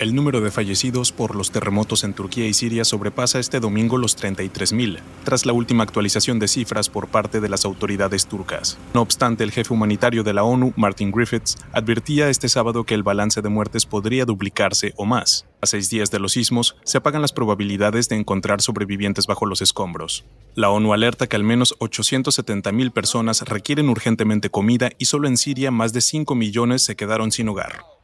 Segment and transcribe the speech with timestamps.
[0.00, 4.16] El número de fallecidos por los terremotos en Turquía y Siria sobrepasa este domingo los
[4.16, 8.78] 33.000, tras la última actualización de cifras por parte de las autoridades turcas.
[8.94, 13.02] No obstante, el jefe humanitario de la ONU, Martin Griffiths, advertía este sábado que el
[13.02, 15.44] balance de muertes podría duplicarse o más.
[15.60, 19.60] A seis días de los sismos, se apagan las probabilidades de encontrar sobrevivientes bajo los
[19.60, 20.24] escombros.
[20.54, 25.70] La ONU alerta que al menos 870.000 personas requieren urgentemente comida y solo en Siria
[25.70, 27.99] más de 5 millones se quedaron sin hogar.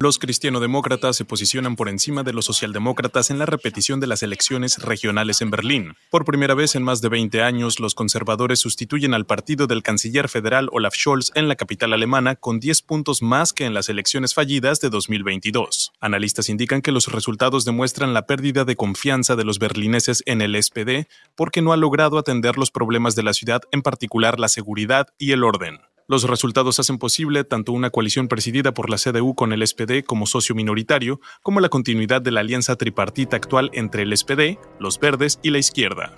[0.00, 4.78] Los cristianodemócratas se posicionan por encima de los socialdemócratas en la repetición de las elecciones
[4.78, 5.94] regionales en Berlín.
[6.08, 10.28] Por primera vez en más de 20 años, los conservadores sustituyen al partido del canciller
[10.28, 14.34] federal Olaf Scholz en la capital alemana con 10 puntos más que en las elecciones
[14.34, 15.90] fallidas de 2022.
[15.98, 20.62] Analistas indican que los resultados demuestran la pérdida de confianza de los berlineses en el
[20.62, 25.08] SPD porque no ha logrado atender los problemas de la ciudad, en particular la seguridad
[25.18, 25.80] y el orden.
[26.10, 30.24] Los resultados hacen posible tanto una coalición presidida por la CDU con el SPD como
[30.24, 35.38] socio minoritario, como la continuidad de la alianza tripartita actual entre el SPD, los verdes
[35.42, 36.16] y la izquierda.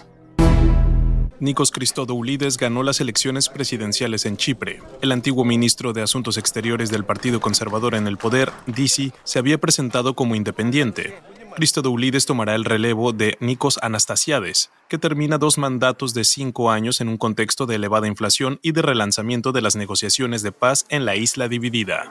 [1.41, 4.81] Nikos Christodoulides ganó las elecciones presidenciales en Chipre.
[5.03, 9.59] El antiguo ministro de Asuntos Exteriores del Partido Conservador en el poder, Disi, se había
[9.59, 11.19] presentado como independiente,
[11.61, 17.09] Christodoulides tomará el relevo de Nikos Anastasiades, que termina dos mandatos de cinco años en
[17.11, 21.17] un contexto de elevada inflación y de relanzamiento de las negociaciones de paz en la
[21.17, 22.05] isla dividida.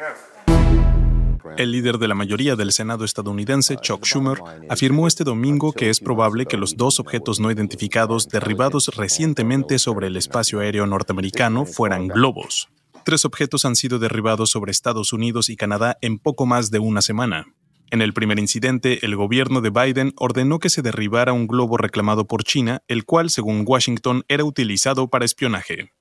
[1.57, 4.37] El líder de la mayoría del Senado estadounidense, Chuck Schumer,
[4.69, 10.05] afirmó este domingo que es probable que los dos objetos no identificados derribados recientemente sobre
[10.07, 12.69] el espacio aéreo norteamericano fueran globos.
[13.03, 17.01] Tres objetos han sido derribados sobre Estados Unidos y Canadá en poco más de una
[17.01, 17.47] semana.
[17.91, 22.25] En el primer incidente, el gobierno de Biden ordenó que se derribara un globo reclamado
[22.25, 25.91] por China, el cual, según Washington, era utilizado para espionaje.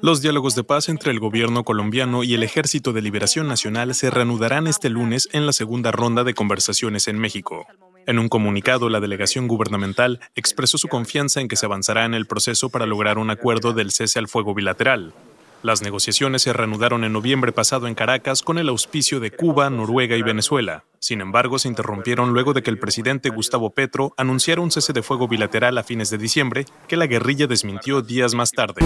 [0.00, 4.10] Los diálogos de paz entre el gobierno colombiano y el Ejército de Liberación Nacional se
[4.10, 7.66] reanudarán este lunes en la segunda ronda de conversaciones en México.
[8.06, 12.26] En un comunicado, la delegación gubernamental expresó su confianza en que se avanzará en el
[12.26, 15.14] proceso para lograr un acuerdo del cese al fuego bilateral,
[15.62, 20.16] las negociaciones se reanudaron en noviembre pasado en Caracas con el auspicio de Cuba, Noruega
[20.16, 20.84] y Venezuela.
[21.00, 25.02] Sin embargo, se interrumpieron luego de que el presidente Gustavo Petro anunciara un cese de
[25.02, 28.82] fuego bilateral a fines de diciembre que la guerrilla desmintió días más tarde.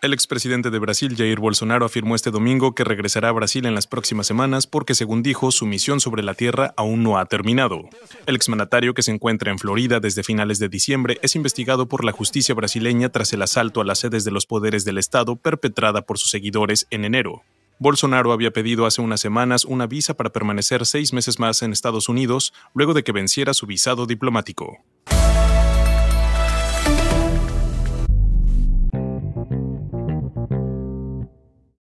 [0.00, 3.88] El expresidente de Brasil, Jair Bolsonaro, afirmó este domingo que regresará a Brasil en las
[3.88, 7.80] próximas semanas porque, según dijo, su misión sobre la Tierra aún no ha terminado.
[8.26, 12.12] El exmandatario, que se encuentra en Florida desde finales de diciembre, es investigado por la
[12.12, 16.16] justicia brasileña tras el asalto a las sedes de los poderes del Estado perpetrada por
[16.16, 17.42] sus seguidores en enero.
[17.80, 22.08] Bolsonaro había pedido hace unas semanas una visa para permanecer seis meses más en Estados
[22.08, 24.78] Unidos luego de que venciera su visado diplomático.